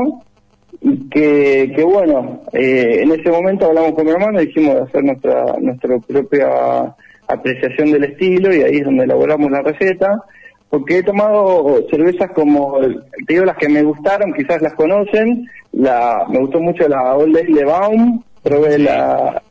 que, 1.11 1.71
que 1.75 1.83
bueno, 1.83 2.41
eh, 2.53 3.01
en 3.03 3.11
ese 3.11 3.29
momento 3.29 3.67
hablamos 3.67 3.93
con 3.93 4.05
mi 4.05 4.11
hermano 4.11 4.41
y 4.41 4.47
dijimos 4.47 4.75
de 4.75 4.81
hacer 4.81 5.03
nuestra, 5.03 5.45
nuestra 5.59 5.99
propia 5.99 6.95
apreciación 7.27 7.91
del 7.91 8.05
estilo 8.05 8.53
y 8.53 8.63
ahí 8.63 8.77
es 8.77 8.85
donde 8.85 9.03
elaboramos 9.03 9.51
la 9.51 9.61
receta, 9.61 10.23
porque 10.69 10.97
he 10.97 11.03
tomado 11.03 11.85
cervezas 11.89 12.31
como, 12.31 12.79
te 12.79 13.33
digo 13.33 13.45
las 13.45 13.57
que 13.57 13.69
me 13.69 13.83
gustaron, 13.83 14.33
quizás 14.33 14.61
las 14.61 14.73
conocen, 14.73 15.47
la, 15.73 16.25
me 16.29 16.39
gustó 16.39 16.59
mucho 16.59 16.87
la 16.87 17.15
Old 17.15 17.37
Ale 17.37 17.63
Baum, 17.63 18.23
probé 18.41 18.79
la 18.79 19.41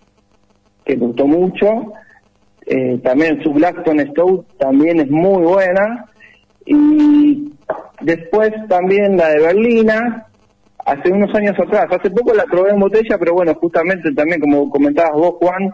que 0.84 0.96
me 0.96 1.06
gustó 1.06 1.26
mucho, 1.26 1.92
eh, 2.66 2.98
también 3.04 3.40
su 3.42 3.52
Blackstone 3.52 4.10
Stout 4.10 4.46
también 4.58 5.00
es 5.00 5.10
muy 5.10 5.42
buena, 5.42 6.06
Y 6.66 7.52
después 8.00 8.52
también 8.68 9.16
la 9.16 9.28
de 9.28 9.40
Berlina, 9.40 10.26
hace 10.92 11.10
unos 11.12 11.34
años 11.34 11.56
atrás. 11.58 11.86
Hace 11.90 12.10
poco 12.10 12.32
la 12.34 12.44
probé 12.44 12.70
en 12.70 12.80
botella, 12.80 13.16
pero 13.18 13.34
bueno, 13.34 13.54
justamente 13.54 14.12
también 14.12 14.40
como 14.40 14.68
comentabas 14.70 15.12
vos, 15.12 15.34
Juan, 15.40 15.70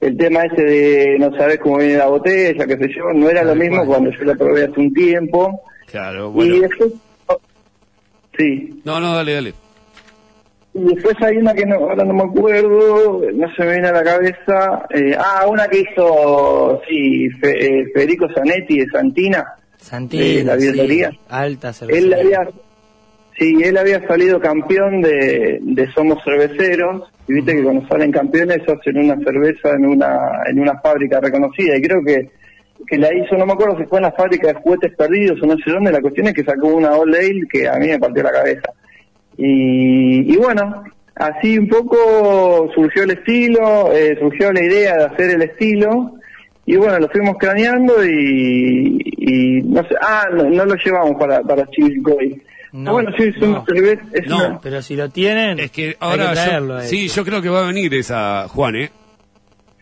el 0.00 0.16
tema 0.16 0.42
ese 0.44 0.62
de 0.62 1.16
no 1.18 1.36
saber 1.36 1.58
cómo 1.58 1.78
viene 1.78 1.96
la 1.98 2.06
botella, 2.06 2.66
qué 2.66 2.76
sé 2.76 2.88
yo, 2.96 3.12
no 3.14 3.28
era 3.28 3.42
lo 3.44 3.54
mismo 3.54 3.84
cuando 3.86 4.10
yo 4.10 4.24
la 4.24 4.34
probé 4.34 4.64
hace 4.64 4.80
un 4.80 4.92
tiempo. 4.94 5.60
Claro, 5.86 6.30
bueno. 6.30 6.54
Y 6.54 6.60
después, 6.60 6.92
sí. 8.38 8.80
No, 8.84 9.00
no, 9.00 9.14
dale, 9.14 9.34
dale. 9.34 9.54
Y 10.72 10.84
después 10.94 11.16
hay 11.20 11.36
una 11.36 11.52
que 11.52 11.66
no, 11.66 11.74
ahora 11.76 12.04
no 12.04 12.14
me 12.14 12.22
acuerdo, 12.22 13.20
no 13.34 13.54
se 13.56 13.64
me 13.64 13.72
viene 13.72 13.88
a 13.88 13.92
la 13.92 14.04
cabeza. 14.04 14.86
Eh, 14.90 15.16
ah, 15.18 15.44
una 15.50 15.66
que 15.66 15.80
hizo, 15.80 16.80
sí, 16.88 17.28
Fe- 17.40 17.80
eh, 17.80 17.84
Federico 17.92 18.26
Zanetti 18.32 18.78
de 18.78 18.86
Santina. 18.86 19.44
Santina, 19.78 20.54
de 20.56 20.72
la 20.74 21.08
sí, 21.10 21.18
alta 21.28 21.68
Él 21.70 21.74
cervecería. 21.74 22.16
había, 22.38 22.50
sí, 23.40 23.56
él 23.64 23.78
había 23.78 24.06
salido 24.06 24.38
campeón 24.38 25.00
de, 25.00 25.88
Somos 25.94 26.22
Cerveceros. 26.22 27.10
Y 27.26 27.34
viste 27.34 27.56
que 27.56 27.62
cuando 27.62 27.86
salen 27.88 28.12
campeones 28.12 28.58
hacen 28.68 28.98
una 28.98 29.16
cerveza 29.24 29.70
en 29.76 29.86
una, 29.86 30.42
en 30.46 30.60
una 30.60 30.78
fábrica 30.80 31.20
reconocida. 31.20 31.76
Y 31.76 31.82
creo 31.82 32.04
que, 32.04 32.30
que 32.86 32.98
la 32.98 33.12
hizo, 33.14 33.36
no 33.36 33.46
me 33.46 33.52
acuerdo 33.52 33.78
si 33.78 33.84
fue 33.84 33.98
en 33.98 34.04
la 34.04 34.12
fábrica 34.12 34.48
de 34.48 34.54
juguetes 34.54 34.94
perdidos 34.96 35.40
o 35.42 35.46
no 35.46 35.56
sé 35.56 35.70
dónde. 35.70 35.92
La 35.92 36.00
cuestión 36.00 36.26
es 36.26 36.34
que 36.34 36.44
sacó 36.44 36.68
una 36.68 36.92
Old 36.92 37.14
Ale 37.14 37.48
que 37.50 37.68
a 37.68 37.76
mí 37.76 37.88
me 37.88 37.98
partió 37.98 38.22
la 38.22 38.32
cabeza. 38.32 38.72
Y, 39.36 40.32
y 40.32 40.36
bueno, 40.36 40.84
así 41.14 41.58
un 41.58 41.68
poco 41.68 42.70
surgió 42.74 43.04
el 43.04 43.12
estilo, 43.12 43.92
eh, 43.92 44.16
surgió 44.20 44.52
la 44.52 44.62
idea 44.62 44.96
de 44.96 45.04
hacer 45.04 45.30
el 45.30 45.42
estilo. 45.42 46.16
Y 46.66 46.76
bueno, 46.76 46.98
lo 46.98 47.08
fuimos 47.08 47.36
craneando 47.38 48.04
y, 48.04 49.00
y 49.16 49.62
no 49.62 49.82
sé, 49.82 49.94
ah, 50.02 50.28
no, 50.32 50.44
no 50.44 50.64
lo 50.64 50.74
llevamos 50.74 51.16
para, 51.18 51.40
para 51.42 51.66
Chivilcoy. 51.70 52.42
No, 52.72 52.92
bueno, 52.92 53.10
sí, 53.16 53.24
es 53.24 53.36
una 53.42 53.48
no. 53.58 53.64
es 54.12 54.26
No. 54.26 54.36
una- 54.36 54.60
Pero 54.60 54.80
si 54.82 54.94
lo 54.96 55.08
tienen, 55.08 55.58
Es 55.58 55.70
que 55.72 55.88
hay 55.88 55.94
ahora 56.00 56.30
que 56.30 56.36
yo- 56.36 56.42
traerlo. 56.44 56.80
sí, 56.82 57.08
yo 57.08 57.24
creo 57.24 57.42
que 57.42 57.48
va 57.48 57.60
a 57.64 57.66
venir 57.66 57.92
esa 57.94 58.46
Juan, 58.48 58.76
¿eh? 58.76 58.90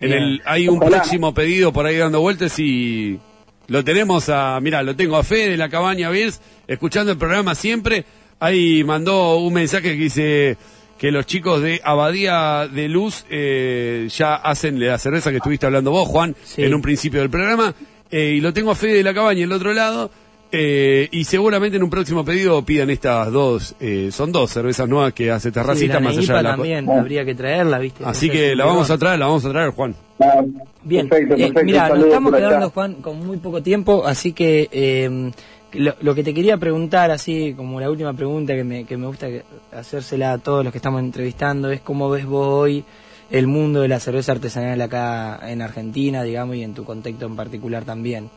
En 0.01 0.13
el 0.13 0.43
hay 0.45 0.69
un 0.69 0.79
Ojalá. 0.79 0.99
próximo 0.99 1.35
pedido 1.35 1.73
por 1.73 1.85
ahí 1.85 1.97
dando 1.97 2.21
vueltas 2.21 2.57
y 2.59 3.19
lo 3.67 3.83
tenemos 3.85 4.29
a, 4.29 4.59
mira, 4.61 4.83
lo 4.83 4.95
tengo 4.97 5.17
a 5.17 5.25
Fede 5.25 5.51
de 5.51 5.57
la 5.57 5.69
Cabaña 5.69 6.09
Beers 6.09 6.41
escuchando 6.67 7.13
el 7.13 7.19
programa 7.19 7.55
siempre. 7.55 8.05
Ahí 8.41 8.85
mandó 8.85 9.39
un 9.39 9.53
mensaje 9.53 9.83
que 9.91 9.97
dice 10.03 10.57
que 10.97 11.11
los 11.11 11.27
chicos 11.27 11.61
de 11.63 11.81
Abadía 11.83 12.69
de 12.73 12.89
Luz 12.89 13.25
eh, 13.29 14.09
ya 14.17 14.37
hacen 14.37 14.79
la 14.85 14.97
cerveza 14.99 15.31
que 15.31 15.37
estuviste 15.39 15.67
hablando 15.67 15.91
vos, 15.91 16.07
Juan, 16.09 16.35
Sí. 16.45 16.63
en 16.63 16.75
un 16.75 16.81
principio 16.83 17.21
del 17.21 17.31
programa. 17.31 17.75
Eh, 18.11 18.35
y 18.37 18.41
lo 18.41 18.53
tengo 18.53 18.71
a 18.71 18.75
Fede 18.77 18.95
de 18.95 19.03
la 19.03 19.13
Cabaña 19.13 19.43
el 19.45 19.53
otro 19.53 19.75
lado. 19.75 20.11
Eh, 20.51 21.09
y 21.11 21.25
seguramente 21.25 21.77
en 21.77 21.83
un 21.83 21.91
próximo 21.91 22.25
pedido 22.25 22.65
pidan 22.65 22.91
estas 22.91 23.31
dos, 23.33 23.75
eh, 23.81 24.09
son 24.13 24.33
dos 24.33 24.51
cervezas 24.51 24.89
nuevas 24.89 25.13
que 25.13 25.31
hace 25.31 25.53
Terracita 25.53 26.01
más 26.01 26.17
allá 26.17 26.37
de 26.39 26.43
la... 26.43 26.51
también, 26.51 26.87
Bueno. 26.87 27.01
habría 27.01 27.25
que 27.25 27.35
traerla, 27.35 27.79
¿viste? 27.79 28.05
Así 28.05 28.31
que 28.31 28.57
la 28.57 28.65
vamos 28.65 28.91
a 28.91 28.97
traer, 28.99 29.19
la 29.19 29.27
vamos 29.27 29.45
a 29.45 29.51
traer, 29.51 29.71
Juan. 29.71 29.95
ah, 30.21 30.43
Bien, 30.83 31.09
Perfecto, 31.09 31.35
Eh, 31.35 31.39
perfecto. 31.39 31.65
mira, 31.65 31.89
nos 31.91 32.05
estamos 32.07 32.35
quedando, 32.35 32.71
Juan, 32.71 32.95
con 32.95 33.27
muy 33.27 33.37
poco 33.37 33.63
tiempo, 33.63 34.07
así 34.07 34.33
que 34.33 34.69
eh, 34.73 35.31
lo, 35.75 35.95
lo 36.01 36.15
que 36.15 36.25
te 36.25 36.33
quería 36.33 36.57
preguntar, 36.57 37.11
así 37.11 37.53
como 37.55 37.79
la 37.79 37.91
última 37.91 38.15
pregunta 38.15 38.55
que 38.55 38.65
me, 38.65 38.85
que 38.85 38.97
me 38.97 39.07
gusta 39.07 39.27
hacérsela 39.73 40.33
a 40.33 40.39
todos 40.39 40.65
los 40.65 40.73
que 40.73 40.79
estamos 40.79 41.01
entrevistando, 41.01 41.71
es 41.71 41.81
cómo 41.83 42.09
ves 42.09 42.25
vos 42.25 42.47
hoy 42.49 42.85
el 43.31 43.47
mundo 43.47 43.83
de 43.83 43.89
la 43.89 44.01
cerveza 44.01 44.33
artesanal 44.33 44.81
acá 44.81 45.39
en 45.51 45.61
Argentina, 45.61 46.23
digamos, 46.23 46.57
y 46.57 46.63
en 46.63 46.73
tu 46.73 46.85
contexto 46.85 47.27
en 47.27 47.37
particular 47.37 47.85
también. 47.85 48.31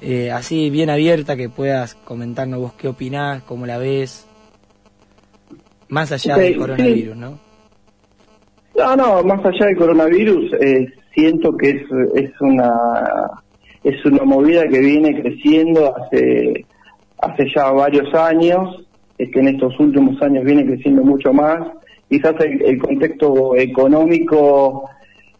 Eh, 0.00 0.30
así, 0.30 0.70
bien 0.70 0.90
abierta, 0.90 1.36
que 1.36 1.48
puedas 1.48 1.94
comentarnos 1.94 2.60
vos 2.60 2.72
qué 2.74 2.88
opinás, 2.88 3.42
cómo 3.42 3.66
la 3.66 3.78
ves, 3.78 4.26
más 5.88 6.12
allá 6.12 6.36
del 6.36 6.52
sí. 6.52 6.58
coronavirus, 6.58 7.16
¿no? 7.16 7.38
No, 8.76 8.96
no, 8.96 9.22
más 9.24 9.44
allá 9.44 9.66
del 9.66 9.76
coronavirus, 9.76 10.52
eh, 10.60 10.86
siento 11.14 11.56
que 11.56 11.70
es, 11.70 11.82
es 12.14 12.30
una 12.40 12.72
es 13.82 14.04
una 14.04 14.24
movida 14.24 14.68
que 14.68 14.80
viene 14.80 15.20
creciendo 15.20 15.94
hace 15.96 16.64
hace 17.20 17.46
ya 17.54 17.70
varios 17.72 18.12
años, 18.14 18.86
es 19.16 19.30
que 19.32 19.40
en 19.40 19.48
estos 19.48 19.78
últimos 19.80 20.20
años 20.22 20.44
viene 20.44 20.64
creciendo 20.64 21.02
mucho 21.02 21.32
más. 21.32 21.58
Quizás 22.08 22.34
el, 22.40 22.62
el 22.62 22.78
contexto 22.78 23.56
económico 23.56 24.88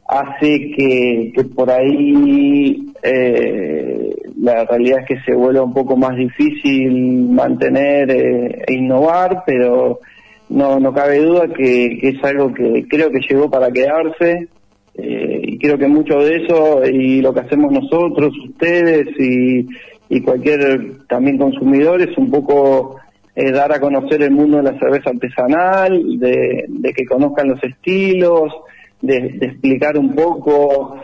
hace 0.08 0.72
que, 0.76 1.32
que 1.34 1.44
por 1.44 1.70
ahí 1.70 2.92
eh, 3.02 4.16
la 4.40 4.64
realidad 4.64 5.00
es 5.00 5.06
que 5.06 5.24
se 5.24 5.34
vuelva 5.34 5.62
un 5.62 5.74
poco 5.74 5.96
más 5.96 6.16
difícil 6.16 7.28
mantener 7.30 8.10
eh, 8.10 8.62
e 8.66 8.74
innovar, 8.74 9.42
pero 9.44 10.00
no, 10.48 10.78
no 10.78 10.92
cabe 10.92 11.18
duda 11.18 11.48
que, 11.48 11.98
es 12.02 12.22
algo 12.22 12.52
que 12.54 12.86
creo 12.88 13.10
que 13.10 13.20
llegó 13.28 13.50
para 13.50 13.70
quedarse 13.70 14.48
eh, 14.94 15.40
y 15.42 15.58
creo 15.58 15.76
que 15.76 15.88
mucho 15.88 16.18
de 16.20 16.36
eso 16.36 16.84
y 16.84 17.20
lo 17.20 17.34
que 17.34 17.40
hacemos 17.40 17.72
nosotros, 17.72 18.32
ustedes 18.48 19.08
y, 19.18 19.66
y 20.08 20.20
cualquier 20.22 21.06
también 21.08 21.36
consumidor 21.36 22.00
es 22.00 22.16
un 22.16 22.30
poco 22.30 22.96
eh, 23.34 23.50
dar 23.50 23.72
a 23.72 23.80
conocer 23.80 24.22
el 24.22 24.30
mundo 24.30 24.58
de 24.58 24.64
la 24.64 24.78
cerveza 24.78 25.10
artesanal, 25.10 26.18
de 26.18 26.92
que 26.96 27.04
conozcan 27.06 27.48
los 27.48 27.62
estilos, 27.62 28.52
de, 29.00 29.20
de 29.38 29.46
explicar 29.46 29.96
un 29.96 30.14
poco, 30.14 30.96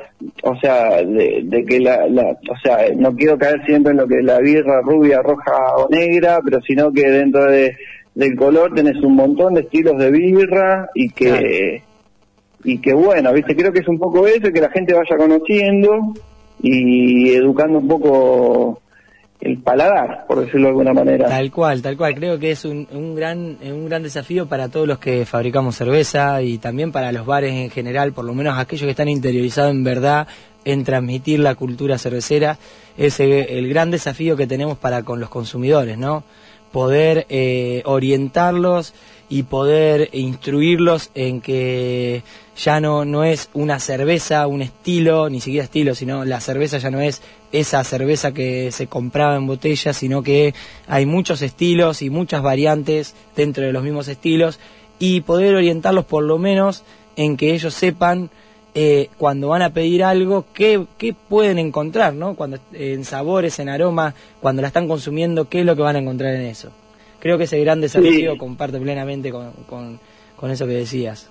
o 0.43 0.57
sea, 0.61 1.03
de, 1.03 1.43
de 1.45 1.65
que 1.65 1.81
la, 1.81 2.07
la, 2.09 2.31
o 2.31 2.57
sea, 2.63 2.89
no 2.97 3.15
quiero 3.15 3.39
caer 3.39 3.65
siempre 3.65 3.93
en 3.93 3.99
lo 3.99 4.07
que 4.07 4.19
es 4.19 4.25
la 4.25 4.39
birra 4.39 4.81
rubia, 4.83 5.23
roja 5.23 5.77
o 5.77 5.89
negra, 5.89 6.41
pero 6.45 6.61
sino 6.63 6.93
que 6.93 7.09
dentro 7.09 7.45
de, 7.45 7.77
del 8.15 8.37
color 8.37 8.75
tenés 8.75 9.03
un 9.03 9.17
montón 9.17 9.55
de 9.55 9.63
estilos 9.63 9.99
de 9.99 10.11
birra 10.11 10.89
y 10.95 11.11
que 11.11 11.83
y 12.65 12.79
que 12.79 12.95
bueno, 12.95 13.33
viste, 13.33 13.55
creo 13.55 13.73
que 13.73 13.81
es 13.81 13.89
un 13.89 13.99
poco 13.99 14.27
eso, 14.27 14.51
que 14.51 14.61
la 14.61 14.71
gente 14.71 14.95
vaya 14.95 15.17
conociendo 15.19 16.15
y 16.63 17.35
educando 17.35 17.79
un 17.79 17.89
poco 17.89 18.81
el 19.45 19.59
paladar, 19.59 20.25
por 20.27 20.41
decirlo 20.41 20.63
de 20.63 20.69
alguna 20.69 20.93
manera. 20.95 21.29
Tal 21.29 21.51
cual, 21.51 21.83
tal 21.83 21.97
cual. 21.97 22.15
Creo 22.15 22.39
que 22.39 22.51
es 22.51 22.65
un, 22.65 22.89
un 22.91 23.15
gran 23.15 23.59
un 23.63 23.87
gran 23.87 24.03
desafío 24.03 24.47
para 24.47 24.69
todos 24.69 24.89
los 24.89 24.99
que 24.99 25.27
fabricamos 25.27 25.77
cerveza 25.77 26.43
y 26.43 26.59
también 26.59 26.91
para 26.91 27.13
los 27.13 27.27
bares 27.27 27.53
en 27.53 27.71
general, 27.71 28.13
por 28.13 28.25
lo 28.25 28.35
menos 28.35 28.59
aquellos 28.59 28.87
que 28.87 28.91
están 28.91 29.09
interiorizados 29.09 29.71
en 29.71 29.85
verdad 29.85 30.27
en 30.65 30.83
transmitir 30.83 31.41
la 31.41 31.55
cultura 31.55 31.99
cervecera. 31.99 32.59
Es 32.97 33.21
el, 33.21 33.33
el 33.33 33.69
gran 33.69 33.91
desafío 33.91 34.37
que 34.37 34.47
tenemos 34.47 34.79
para 34.79 35.03
con 35.03 35.21
los 35.21 35.29
consumidores, 35.29 35.99
¿no? 35.99 36.25
Poder 36.73 37.27
eh, 37.29 37.83
orientarlos 37.85 38.95
y 39.29 39.45
poder 39.45 40.11
instruirlos 40.13 41.11
en 41.15 41.41
que 41.41 42.23
ya 42.57 42.81
no, 42.81 43.05
no 43.05 43.25
es 43.25 43.49
una 43.55 43.81
cerveza, 43.81 44.47
un 44.47 44.63
estilo, 44.63 45.29
ni 45.29 45.41
siquiera 45.41 45.65
estilo, 45.65 45.95
sino 45.95 46.25
la 46.25 46.41
cerveza 46.41 46.79
ya 46.79 46.91
no 46.91 47.01
es 47.01 47.23
esa 47.53 47.83
cerveza 47.85 48.33
que 48.33 48.71
se 48.73 48.87
compraba 48.87 49.37
en 49.37 49.47
botella, 49.47 49.93
sino 49.93 50.23
que 50.23 50.55
hay 50.87 51.07
muchos 51.07 51.43
estilos 51.43 52.03
y 52.03 52.11
muchas 52.11 52.43
variantes 52.43 53.15
dentro 53.37 53.65
de 53.65 53.73
los 53.73 53.83
mismos 53.83 54.09
estilos 54.09 54.59
y 54.99 55.23
poder 55.23 55.55
orientarlos 55.55 56.05
por 56.05 56.25
lo 56.25 56.39
menos 56.39 56.85
en 57.17 57.37
que 57.37 57.55
ellos 57.55 57.75
sepan 57.75 58.31
eh, 58.77 59.09
cuando 59.19 59.49
van 59.49 59.63
a 59.63 59.71
pedir 59.71 60.03
algo 60.03 60.47
qué, 60.53 60.85
qué 60.99 61.15
pueden 61.15 61.59
encontrar, 61.59 62.15
¿no? 62.15 62.35
Cuando 62.35 62.59
en 62.73 63.05
sabores, 63.05 63.59
en 63.61 63.69
aromas, 63.69 64.15
cuando 64.41 64.63
la 64.63 64.69
están 64.69 64.89
consumiendo, 64.89 65.49
qué 65.49 65.61
es 65.61 65.67
lo 65.67 65.77
que 65.77 65.83
van 65.83 65.97
a 65.97 66.01
encontrar 66.01 66.35
en 66.35 66.43
eso. 66.43 66.71
Creo 67.25 67.39
que 67.39 67.45
ese 67.45 67.59
gran 67.61 67.81
desafío 67.81 68.33
Sí. 68.33 68.39
comparte 68.39 68.79
plenamente 68.79 69.31
con, 69.33 69.51
con, 69.67 69.99
con 70.37 70.51
eso 70.51 70.67
que 70.67 70.75
decías. 70.75 71.31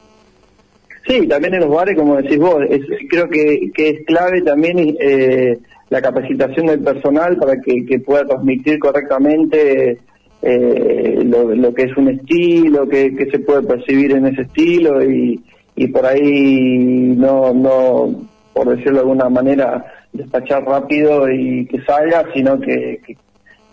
Sí, 1.07 1.27
también 1.27 1.53
en 1.53 1.59
los 1.61 1.69
bares, 1.69 1.95
como 1.95 2.15
decís 2.17 2.39
vos, 2.39 2.63
es- 2.69 2.81
creo 3.09 3.29
que, 3.29 3.69
que 3.75 3.89
es 3.89 4.05
clave 4.07 4.41
también 4.41 4.97
eh, 4.99 5.59
la 5.91 6.01
capacitación 6.01 6.65
del 6.65 6.79
personal 6.79 7.37
para 7.37 7.61
que, 7.61 7.85
que 7.85 7.99
pueda 7.99 8.25
transmitir 8.25 8.79
correctamente 8.79 9.99
eh, 10.41 11.19
lo, 11.23 11.53
lo 11.53 11.73
que 11.73 11.83
es 11.83 11.95
un 11.95 12.09
estilo, 12.09 12.89
que, 12.89 13.15
que 13.15 13.29
se 13.29 13.37
puede 13.39 13.61
percibir 13.61 14.13
en 14.13 14.25
ese 14.25 14.41
estilo 14.41 15.03
y, 15.03 15.39
y 15.75 15.87
por 15.89 16.05
ahí 16.07 17.13
no, 17.15 17.53
no, 17.53 18.27
por 18.51 18.69
decirlo 18.69 18.93
de 18.93 18.99
alguna 19.01 19.29
manera, 19.29 19.85
despachar 20.11 20.63
rápido 20.65 21.29
y 21.29 21.65
que 21.67 21.81
salga, 21.83 22.25
sino 22.33 22.59
que, 22.59 22.99
que, 23.05 23.15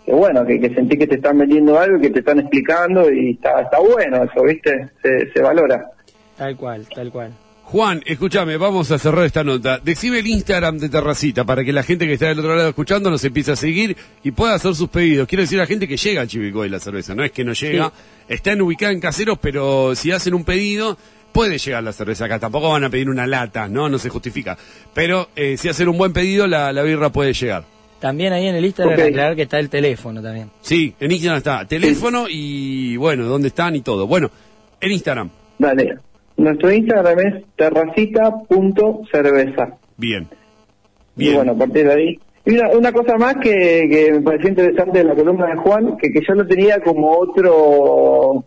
que 0.05 0.13
bueno, 0.13 0.45
que, 0.45 0.59
que 0.59 0.73
sentí 0.73 0.97
que 0.97 1.07
te 1.07 1.15
están 1.15 1.37
vendiendo 1.37 1.79
algo, 1.79 1.99
que 1.99 2.09
te 2.09 2.19
están 2.19 2.39
explicando 2.39 3.11
y 3.11 3.31
está, 3.31 3.61
está 3.61 3.79
bueno 3.79 4.23
eso, 4.23 4.43
¿viste? 4.43 4.89
Se, 5.01 5.31
se 5.31 5.41
valora. 5.41 5.91
Tal 6.37 6.55
cual, 6.57 6.87
tal 6.93 7.11
cual. 7.11 7.31
Juan, 7.63 8.01
escúchame, 8.05 8.57
vamos 8.57 8.91
a 8.91 8.99
cerrar 8.99 9.23
esta 9.25 9.45
nota. 9.45 9.79
Decime 9.81 10.19
el 10.19 10.27
Instagram 10.27 10.77
de 10.77 10.89
Terracita 10.89 11.45
para 11.45 11.63
que 11.63 11.71
la 11.71 11.83
gente 11.83 12.05
que 12.05 12.13
está 12.13 12.27
del 12.27 12.39
otro 12.39 12.53
lado 12.53 12.67
escuchando 12.67 13.09
nos 13.09 13.23
empiece 13.23 13.53
a 13.53 13.55
seguir 13.55 13.95
y 14.23 14.31
pueda 14.31 14.55
hacer 14.55 14.75
sus 14.75 14.89
pedidos. 14.89 15.25
Quiero 15.25 15.43
decir 15.43 15.57
a 15.57 15.63
la 15.63 15.67
gente 15.67 15.87
que 15.87 15.95
llega 15.95 16.19
al 16.19 16.27
Chivicoy 16.27 16.67
la 16.67 16.79
cerveza, 16.79 17.15
no 17.15 17.23
es 17.23 17.31
que 17.31 17.45
no 17.45 17.53
llega. 17.53 17.93
Están 18.27 18.59
ubicadas 18.61 18.93
en 18.93 18.99
caseros, 18.99 19.37
pero 19.39 19.95
si 19.95 20.11
hacen 20.11 20.33
un 20.33 20.43
pedido, 20.43 20.97
puede 21.31 21.59
llegar 21.59 21.81
la 21.81 21.93
cerveza 21.93 22.25
acá. 22.25 22.39
Tampoco 22.39 22.71
van 22.71 22.83
a 22.83 22.89
pedir 22.89 23.09
una 23.09 23.25
lata, 23.25 23.69
¿no? 23.69 23.87
No 23.87 23.99
se 23.99 24.09
justifica. 24.09 24.57
Pero 24.93 25.29
eh, 25.37 25.55
si 25.55 25.69
hacen 25.69 25.87
un 25.87 25.97
buen 25.97 26.11
pedido, 26.11 26.47
la, 26.47 26.73
la 26.73 26.81
birra 26.81 27.09
puede 27.09 27.31
llegar. 27.31 27.63
También 28.01 28.33
ahí 28.33 28.47
en 28.47 28.55
el 28.55 28.65
Instagram 28.65 28.95
Ok. 28.99 29.05
aclarar 29.05 29.35
que 29.37 29.43
está 29.43 29.59
el 29.59 29.69
teléfono 29.69 30.21
también. 30.21 30.49
Sí, 30.61 30.93
en 30.99 31.11
Instagram 31.11 31.37
está. 31.37 31.65
Teléfono 31.65 32.25
y 32.29 32.97
bueno, 32.97 33.23
dónde 33.25 33.47
están 33.49 33.75
y 33.77 33.81
todo. 33.81 34.07
Bueno, 34.07 34.29
en 34.81 34.91
Instagram. 34.91 35.29
Dale. 35.59 35.97
Nuestro 36.35 36.69
Instagram 36.71 37.19
es 37.19 37.43
terracita.cerveza. 37.55 39.77
Bien. 39.97 40.27
Y 41.15 41.23
Bien. 41.25 41.35
bueno, 41.35 41.51
a 41.51 41.55
partir 41.55 41.85
de 41.85 41.93
ahí. 41.93 42.19
Y 42.45 42.55
una, 42.57 42.69
una 42.69 42.91
cosa 42.91 43.15
más 43.17 43.35
que, 43.35 43.87
que 43.89 44.11
me 44.13 44.21
pareció 44.21 44.49
interesante 44.49 44.97
de 44.97 45.03
la 45.03 45.13
columna 45.15 45.45
de 45.47 45.55
Juan, 45.57 45.95
que, 45.97 46.11
que 46.11 46.21
yo 46.27 46.33
lo 46.33 46.47
tenía 46.47 46.81
como 46.81 47.11
otro 47.15 48.43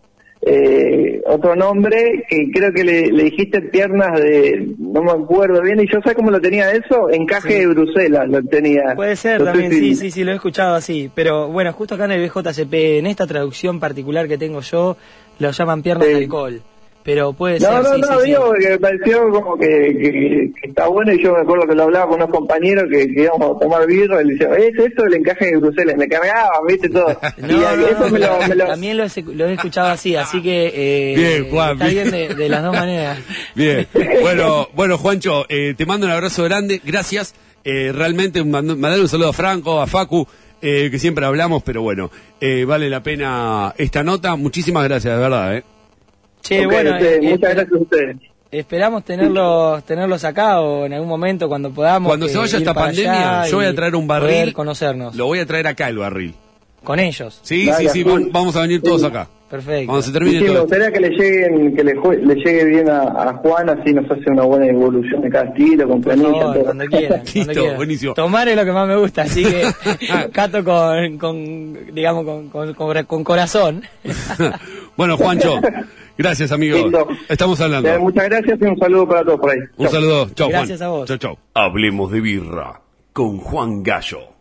eh, 0.47 1.23
otro 1.27 1.57
nombre, 1.57 2.25
que 2.29 2.51
creo 2.53 2.73
que 2.73 2.85
le, 2.85 3.07
le 3.11 3.25
dijiste 3.25 3.63
piernas 3.63 4.21
de, 4.21 4.69
no 4.79 5.03
me 5.03 5.13
acuerdo 5.13 5.63
bien, 5.63 5.81
y 5.81 5.87
yo 5.91 6.01
sé 6.05 6.15
cómo 6.15 6.31
lo 6.31 6.41
tenía 6.41 6.71
eso, 6.73 7.09
encaje 7.11 7.61
de 7.61 7.67
Bruselas 7.69 8.29
lo 8.29 8.43
tenía. 8.43 8.95
Puede 8.95 9.17
ser 9.17 9.39
No 9.41 9.47
también, 9.47 9.71
si- 9.73 9.79
sí, 9.81 9.95
sí, 9.95 10.11
sí, 10.11 10.25
lo 10.25 10.33
he 10.33 10.35
escuchado 10.35 10.75
así. 10.75 11.11
Pero 11.15 11.49
bueno, 11.49 11.73
justo 11.73 11.95
acá 11.95 12.05
en 12.05 12.13
el 12.13 12.29
BJCP, 12.29 12.99
en 12.99 13.07
esta 13.07 13.27
traducción 13.27 13.81
particular 13.81 14.29
que 14.29 14.37
tengo 14.39 14.61
yo, 14.61 14.97
lo 15.39 15.51
llaman 15.51 15.83
piernas 15.83 16.07
Sí. 16.09 16.13
de 16.15 16.19
alcohol. 16.25 16.61
Pero 17.05 17.35
puede 17.35 17.61
No, 17.61 17.67
ser, 17.67 17.83
no, 17.83 17.95
sí, 17.95 18.01
no, 18.01 18.07
sí, 18.09 18.15
sí. 18.23 18.27
digo 18.31 18.53
que 18.59 18.69
me 18.71 18.79
pareció 18.79 19.29
como 19.31 19.59
que, 19.59 19.67
que- 19.69 20.53
que 20.61 20.69
está 20.69 20.89
bueno 20.89 21.13
y 21.13 21.23
yo 21.23 21.35
me 21.35 21.41
acuerdo 21.43 21.67
que 21.69 21.75
lo 21.75 21.83
hablaba 21.83 22.07
con 22.07 22.15
unos 22.17 22.31
compañeros 22.31 22.85
que, 22.91 23.07
que 23.13 23.23
íbamos 23.25 23.57
a 23.57 23.61
tomar 23.61 23.87
birra 23.87 24.23
y 24.23 24.25
le 24.27 24.33
decía, 24.33 24.49
es 24.57 24.75
eso 24.93 25.05
el 25.05 25.15
encaje 25.15 25.47
de 25.47 25.57
Bruselas, 25.59 25.97
me 25.99 26.09
cargaban, 26.09 26.67
viste 26.67 26.89
todo. 26.89 27.15
No, 27.37 27.47
y 27.49 27.57
no, 27.57 27.87
eso 27.87 28.01
no, 28.01 28.09
me 28.09 28.19
lo, 28.19 28.39
me 28.49 28.55
lo- 28.57 28.67
También 28.69 28.97
lo 28.97 29.05
he, 29.05 29.23
lo 29.35 29.47
he 29.49 29.53
escuchado 29.53 29.89
así, 29.89 30.17
así 30.17 30.41
que 30.43 30.73
eh, 30.75 31.15
Bien, 31.15 31.51
Juan, 31.51 31.73
está 31.73 31.89
bien. 31.89 32.11
bien 32.11 32.29
de, 32.29 32.35
de 32.35 32.49
las 32.49 32.63
dos 32.63 32.73
maneras. 32.75 33.19
Bien. 33.55 33.87
Bueno, 34.23 34.69
bueno, 34.75 34.97
Juancho, 34.97 35.45
eh, 35.51 35.75
te 35.77 35.85
mando 35.85 36.07
un 36.07 36.13
abrazo 36.13 36.43
grande. 36.45 36.81
Gracias. 36.85 37.35
Eh, 37.65 37.93
realmente 37.95 38.43
mando- 38.45 38.77
mandar 38.77 38.99
un 39.01 39.09
saludo 39.09 39.29
a 39.29 39.33
Franco, 39.35 39.81
a 39.81 39.87
Facu, 39.87 40.27
eh, 40.63 40.89
que 40.91 40.99
siempre 40.99 41.25
hablamos, 41.27 41.63
pero 41.63 41.83
bueno, 41.83 42.11
eh, 42.41 42.65
vale 42.67 42.89
la 42.89 43.03
pena 43.03 43.75
esta 43.77 44.03
nota. 44.03 44.37
Muchísimas 44.37 44.85
gracias, 44.85 45.15
de 45.17 45.21
verdad. 45.23 45.57
¿eh? 45.57 45.65
Che, 46.45 46.67
bueno, 46.67 46.97
eh, 46.99 47.19
muchas 47.23 47.55
gracias 47.55 47.73
a 47.73 47.83
ustedes. 47.83 48.17
esperamos 48.51 49.05
tenerlos 49.05 49.83
tenerlos 49.85 50.23
acá 50.25 50.61
o 50.61 50.85
en 50.87 50.93
algún 50.93 51.09
momento 51.09 51.49
cuando 51.49 51.71
podamos. 51.71 52.09
Cuando 52.11 52.29
se 52.29 52.39
vaya 52.39 52.57
ir 52.59 52.63
esta 52.63 52.75
pandemia, 52.75 53.47
yo 53.49 53.57
voy 53.57 53.67
a 53.67 53.75
traer 53.75 53.97
un 53.97 54.07
barril. 54.07 54.53
conocernos 54.53 55.15
Lo 55.17 55.27
voy 55.27 55.39
a 55.41 55.47
traer 55.47 55.67
acá 55.67 55.89
el 55.89 55.99
barril. 55.99 56.35
con 56.85 57.01
ellos. 57.01 57.41
Sí, 57.43 57.69
sí, 57.79 57.89
sí, 57.89 58.05
vamos 58.31 58.55
a 58.57 58.61
venir 58.61 58.83
todos 58.83 59.03
acá. 59.05 59.27
Perfecto. 59.51 59.87
Cuando 59.87 60.03
se 60.03 60.11
termine 60.13 60.39
sí, 60.39 60.45
me 60.45 60.51
todo. 60.51 60.61
gustaría 60.63 60.91
que 60.91 61.01
le 61.01 61.11
lleguen, 61.11 61.77
que 61.77 61.85
le, 61.85 61.95
llegue 62.45 62.65
bien 62.65 62.89
a, 62.91 63.03
a 63.03 63.35
Juan, 63.35 63.69
así 63.71 63.93
nos 63.93 64.11
hace 64.11 64.29
una 64.31 64.43
buena 64.43 64.67
evolución 64.67 65.21
de 65.23 65.31
cada 65.31 65.45
estilo, 65.45 65.87
con 65.89 66.01
planilla, 66.03 66.31
favor, 66.33 66.55
todo. 66.55 66.65
cuando 66.65 66.85
quieran. 66.87 67.09
cuando 67.09 67.31
Listo, 67.35 67.53
quieran. 67.53 67.77
buenísimo. 67.77 68.15
Tomar 68.15 68.49
es 68.49 68.57
lo 68.57 68.65
que 68.65 68.73
más 68.73 68.89
me 68.89 68.97
gusta, 68.97 69.23
así 69.23 69.45
que 69.45 69.63
cato 70.33 70.65
con, 70.65 71.19
con 71.19 71.95
digamos, 71.95 72.25
con, 72.25 72.49
con, 72.49 72.75
con- 72.75 73.05
con 73.05 73.23
corazón. 73.25 73.83
bueno, 74.97 75.17
Juancho, 75.17 75.61
gracias, 76.19 76.53
amigo. 76.53 76.77
Listo. 76.79 77.09
Estamos 77.29 77.61
hablando. 77.61 77.89
Eh, 77.89 77.99
muchas 77.99 78.25
gracias 78.25 78.59
y 78.61 78.65
un 78.65 78.79
saludo 78.79 79.09
para 79.09 79.25
todos 79.25 79.41
por 79.41 79.51
ahí. 79.51 79.59
Un 79.77 79.87
Chau. 79.87 79.95
saludo. 79.95 80.29
Chau, 80.35 80.49
Juan. 80.49 80.61
Gracias 80.61 80.83
a 80.83 80.89
vos. 80.89 81.09
Chau, 81.09 81.17
chau. 81.19 81.39
Hablemos 81.55 82.11
de 82.13 82.21
birra 82.21 82.81
con 83.13 83.39
Juan 83.39 83.83
Gallo. 83.83 84.34